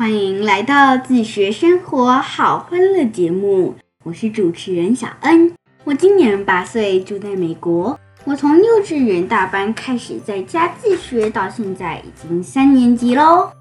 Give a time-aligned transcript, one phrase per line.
[0.00, 5.54] 欢迎来到自学生活好欢乐节目，我是主持人小恩。
[5.84, 8.00] 我今年八岁，住在美国。
[8.24, 13.52] 我从幼稚园大班开始在家自学，到现在已经三年级喽。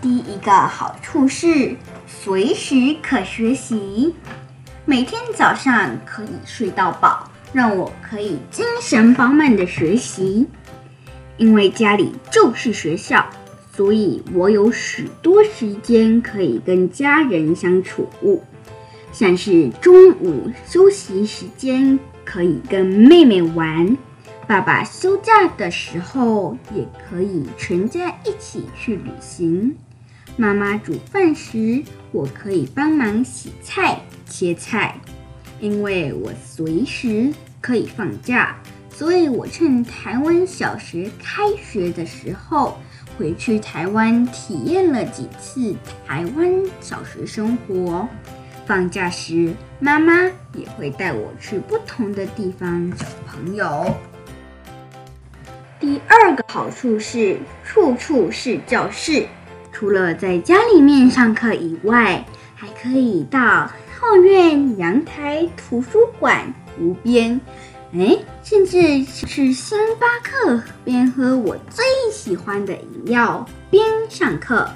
[0.00, 1.76] 第一个好处是
[2.06, 4.14] 随时可学习，
[4.86, 10.46] 每天早上可以睡到饱，让我可以精神饱满的学习。
[11.36, 13.22] 因为家里就是学校，
[13.78, 18.08] 所以我有许多时间可以跟家人相处，
[19.12, 23.96] 像是中午休息时间可以跟妹妹玩，
[24.48, 29.76] 爸爸休假的时候也可以全家一起去旅行。
[30.36, 35.00] 妈妈煮饭时，我可以帮忙洗菜、切菜，
[35.60, 38.56] 因为我随时可以放假。
[38.90, 42.76] 所以我趁台湾小学开学的时候，
[43.18, 45.74] 回去台湾体验了几次
[46.06, 46.48] 台湾
[46.80, 48.08] 小学生活。
[48.64, 50.12] 放假时，妈妈
[50.54, 53.92] 也会带我去不同的地方找朋友。
[55.80, 59.26] 第二个好处是，处处是教室。
[59.72, 67.40] 除了在家里面上课以外，还可以到后院、阳台、图书馆、湖边。
[67.94, 74.68] 哎，甚至去星巴克边喝我最喜欢的饮料边上课。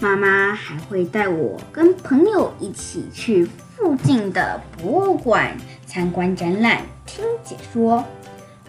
[0.00, 8.04] 妈妈还会带我跟朋友一起去附近的博物馆参观展览、听解说。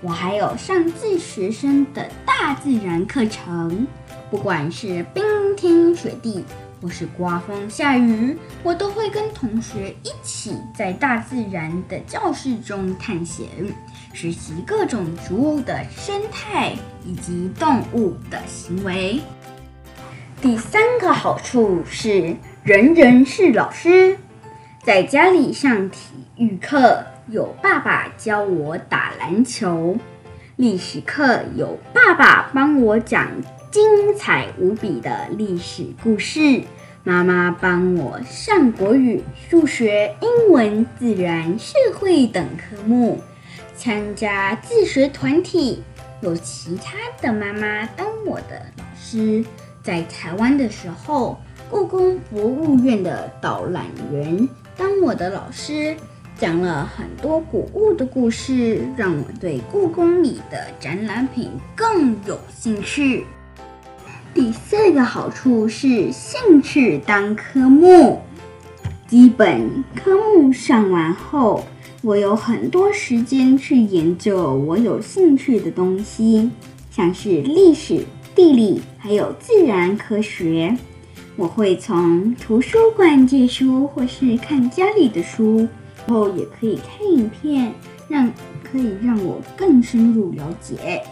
[0.02, 3.86] 我还有上自学生的大自然课程，
[4.32, 5.24] 不管是冰
[5.56, 6.44] 天雪地。
[6.82, 13.48] 或是刮风下雨，我都会跟同学一起在大自然的教室中探险，
[14.14, 16.74] 学习各种植物的生态
[17.06, 19.22] 以及动物的行为。
[20.42, 24.18] 第三个好处是，人人是老师。
[24.84, 26.00] 在家里上体
[26.38, 29.96] 育课，有爸爸教我打篮球；
[30.56, 33.28] 历史课有爸爸帮我讲。
[33.72, 36.62] 精彩无比的历史故事，
[37.06, 43.22] 妈妈帮我上国语、数学、英文、自然、社会等科目，
[43.74, 45.82] 参加自学团体，
[46.20, 49.42] 有其他的妈妈当我的老师。
[49.82, 51.40] 在台湾的时候，
[51.70, 55.96] 故宫博物院的导览员当我的老师，
[56.38, 63.26] 讲了很多古物的故事，让我对故宫里的展览品更有兴趣。
[64.34, 68.22] 第四个好处是兴趣当科目，
[69.06, 71.66] 基本科目上完后，
[72.02, 76.50] 我有很多时间去研究我有兴趣的东西，
[76.90, 80.78] 像是历史、地理，还有自然科学。
[81.36, 85.68] 我会从图书馆借书，或是看家里的书，
[86.08, 87.74] 然后也可以看影片，
[88.08, 88.32] 让
[88.64, 91.04] 可以让我更深入了解。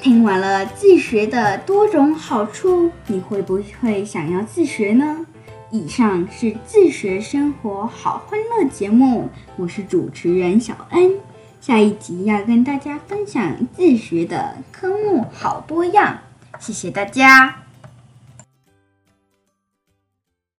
[0.00, 5.26] 听完了自学的多种好处，你会不会想要自学呢？
[5.70, 11.16] 以上是自学生活好欢乐节目，我是主持人小恩。
[11.60, 16.18] 下一集要跟大家分享自学的科目好多样，
[16.58, 17.54] 谢谢大家。